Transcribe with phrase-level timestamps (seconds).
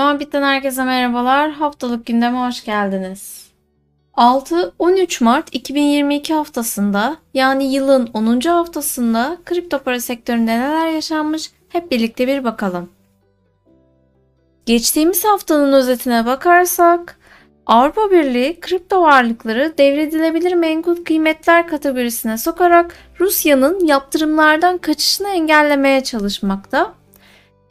[0.00, 1.50] Muhabbitten herkese merhabalar.
[1.50, 3.50] Haftalık gündeme hoş geldiniz.
[4.16, 8.40] 6-13 Mart 2022 haftasında yani yılın 10.
[8.40, 12.90] haftasında kripto para sektöründe neler yaşanmış hep birlikte bir bakalım.
[14.66, 17.18] Geçtiğimiz haftanın özetine bakarsak
[17.66, 26.94] Avrupa Birliği kripto varlıkları devredilebilir menkul kıymetler kategorisine sokarak Rusya'nın yaptırımlardan kaçışını engellemeye çalışmakta.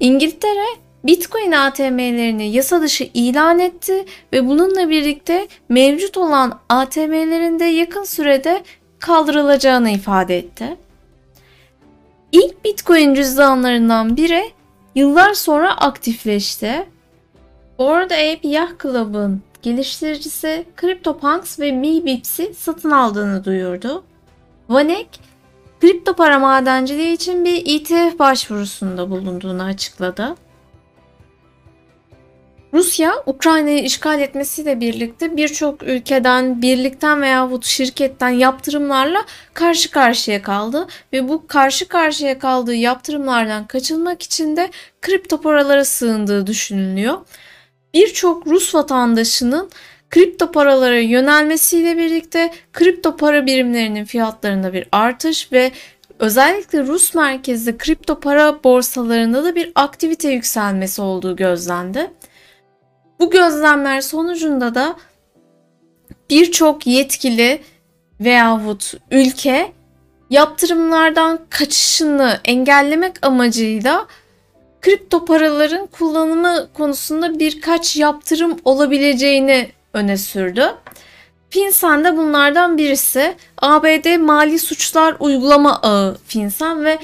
[0.00, 8.04] İngiltere Bitcoin ATM'lerini yasa dışı ilan etti ve bununla birlikte mevcut olan ATM'lerin de yakın
[8.04, 8.62] sürede
[8.98, 10.76] kaldırılacağını ifade etti.
[12.32, 14.42] İlk Bitcoin cüzdanlarından biri
[14.94, 16.86] yıllar sonra aktifleşti.
[17.78, 24.04] Bored Ape Yacht Club'ın geliştiricisi CryptoPunks ve MeBips'i satın aldığını duyurdu.
[24.68, 25.20] Vanek,
[25.80, 30.34] kripto para madenciliği için bir ETF başvurusunda bulunduğunu açıkladı.
[32.72, 41.28] Rusya, Ukrayna'yı işgal etmesiyle birlikte birçok ülkeden, birlikten veyahut şirketten yaptırımlarla karşı karşıya kaldı ve
[41.28, 44.70] bu karşı karşıya kaldığı yaptırımlardan kaçınmak için de
[45.02, 47.18] kripto paralara sığındığı düşünülüyor.
[47.94, 49.70] Birçok Rus vatandaşının
[50.10, 55.72] kripto paralara yönelmesiyle birlikte kripto para birimlerinin fiyatlarında bir artış ve
[56.18, 62.10] özellikle Rus merkezli kripto para borsalarında da bir aktivite yükselmesi olduğu gözlendi.
[63.20, 64.96] Bu gözlemler sonucunda da
[66.30, 67.62] birçok yetkili
[68.20, 69.72] veyahut ülke
[70.30, 74.06] yaptırımlardan kaçışını engellemek amacıyla
[74.80, 80.74] kripto paraların kullanımı konusunda birkaç yaptırım olabileceğini öne sürdü.
[81.50, 83.36] FinCEN de bunlardan birisi.
[83.58, 86.98] ABD Mali Suçlar Uygulama Ağı FinCEN ve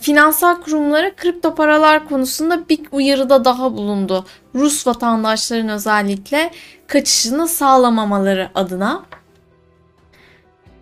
[0.00, 4.24] finansal kurumlara kripto paralar konusunda bir uyarıda daha bulundu.
[4.54, 6.50] Rus vatandaşların özellikle
[6.86, 9.02] kaçışını sağlamamaları adına.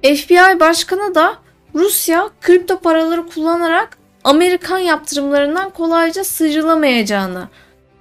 [0.02, 1.34] FBI Başkanı da
[1.74, 7.48] Rusya kripto paraları kullanarak Amerikan yaptırımlarından kolayca sıyrılamayacağını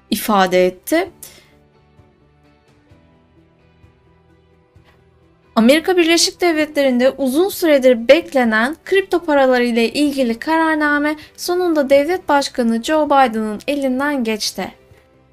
[0.10, 1.12] ifade etti.
[5.56, 13.06] Amerika Birleşik Devletleri'nde uzun süredir beklenen kripto paraları ile ilgili kararname sonunda devlet başkanı Joe
[13.06, 14.72] Biden'ın elinden geçti.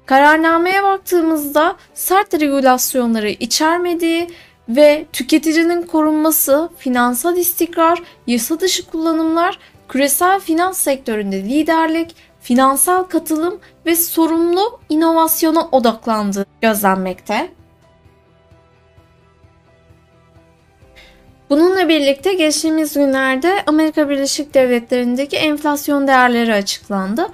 [0.05, 4.27] Kararnameye baktığımızda sert regülasyonları içermediği
[4.69, 9.59] ve tüketicinin korunması, finansal istikrar, yasa dışı kullanımlar,
[9.89, 17.60] küresel finans sektöründe liderlik, finansal katılım ve sorumlu inovasyona odaklandığı gözlenmekte.
[21.51, 27.27] Bununla birlikte geçtiğimiz günlerde Amerika Birleşik Devletleri'ndeki enflasyon değerleri açıklandı.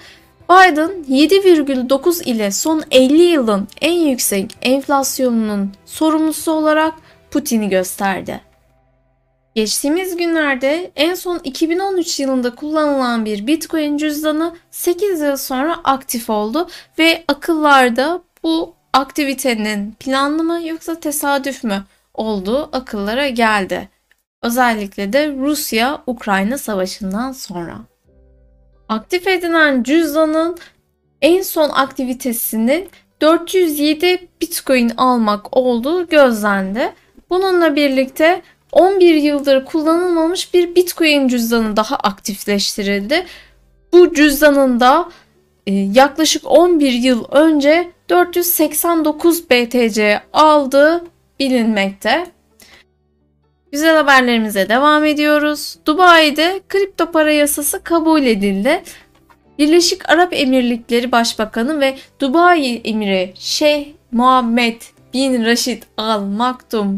[0.50, 6.94] Biden 7,9 ile son 50 yılın en yüksek enflasyonunun sorumlusu olarak
[7.32, 8.42] Putin'i gösterdi.
[9.56, 16.70] Geçtiğimiz günlerde en son 2013 yılında kullanılan bir Bitcoin cüzdanı 8 yıl sonra aktif oldu
[17.00, 21.84] ve akıllarda bu aktivitenin planlı mı yoksa tesadüf mü
[22.14, 23.97] olduğu akıllara geldi.
[24.48, 27.78] Özellikle de Rusya-Ukrayna savaşından sonra.
[28.90, 30.58] Aktif edilen cüzdanın
[31.22, 32.90] en son aktivitesinin
[33.22, 36.94] 407 Bitcoin almak olduğu gözlendi.
[37.30, 38.42] Bununla birlikte
[38.72, 43.26] 11 yıldır kullanılmamış bir Bitcoin cüzdanı daha aktifleştirildi.
[43.94, 45.10] Bu cüzdanın da
[45.68, 51.04] e, yaklaşık 11 yıl önce 489 BTC aldığı
[51.40, 52.37] bilinmekte.
[53.72, 55.78] Güzel haberlerimize devam ediyoruz.
[55.86, 58.84] Dubai'de kripto para yasası kabul edildi.
[59.60, 64.82] Birleşik Arap Emirlikleri Başbakanı ve Dubai Emiri Şeyh Muhammed
[65.14, 66.98] bin Rashid Al Maktum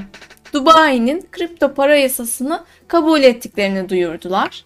[0.53, 4.65] Dubai'nin kripto para yasasını kabul ettiklerini duyurdular.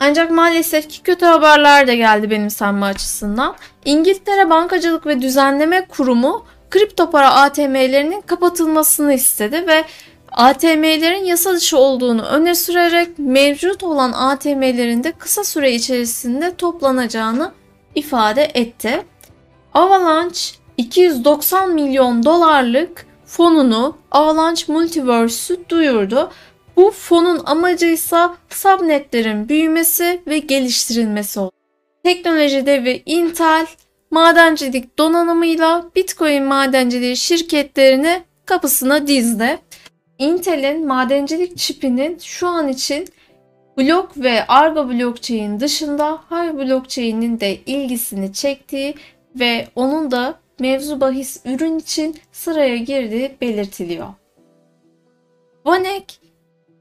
[0.00, 3.56] Ancak maalesef ki kötü haberler de geldi benim sanma açısından.
[3.84, 9.84] İngiltere Bankacılık ve Düzenleme Kurumu kripto para ATM'lerinin kapatılmasını istedi ve
[10.32, 17.52] ATM'lerin yasa dışı olduğunu öne sürerek mevcut olan ATM'lerin de kısa süre içerisinde toplanacağını
[17.94, 19.02] ifade etti.
[19.74, 20.40] Avalanche
[20.76, 26.30] 290 milyon dolarlık fonunu Avalanche Multiverse'ü duyurdu.
[26.76, 31.52] Bu fonun amacı ise subnetlerin büyümesi ve geliştirilmesi oldu.
[32.04, 33.66] Teknolojide ve Intel
[34.10, 39.58] madencilik donanımıyla Bitcoin madenciliği şirketlerini kapısına dizdi.
[40.20, 43.08] Intel'in madencilik çipinin şu an için
[43.78, 48.94] blok ve Argo blockchain dışında Hive blockchain'in de ilgisini çektiği
[49.34, 54.06] ve onun da mevzu bahis ürün için sıraya girdiği belirtiliyor.
[55.64, 56.20] Vanek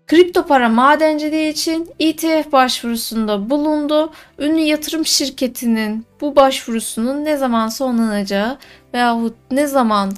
[0.07, 4.11] kripto para madenciliği için ETF başvurusunda bulundu.
[4.39, 8.57] Ünlü yatırım şirketinin bu başvurusunun ne zaman sonlanacağı
[8.93, 10.11] veyahut ne zaman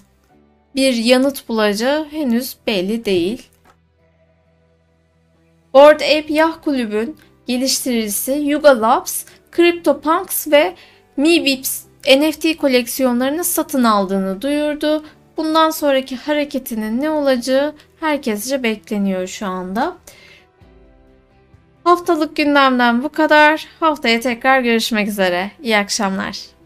[0.76, 3.48] bir yanıt bulacağı henüz belli değil.
[5.74, 9.26] Bored Ape Yah Kulübün geliştiricisi Yuga Labs,
[9.56, 10.76] CryptoPunks ve
[11.18, 15.04] Meebips NFT koleksiyonlarını satın aldığını duyurdu.
[15.38, 19.98] Bundan sonraki hareketinin ne olacağı herkesce bekleniyor şu anda.
[21.84, 23.68] Haftalık gündemden bu kadar.
[23.80, 25.52] Haftaya tekrar görüşmek üzere.
[25.64, 26.61] İyi akşamlar.